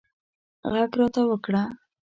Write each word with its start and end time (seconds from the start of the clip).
غږ 0.71 0.91
راته 0.99 1.21
وکړه 1.29 1.63